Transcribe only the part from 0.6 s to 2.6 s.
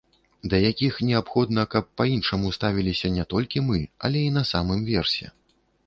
якіх неабходна, каб па-іншаму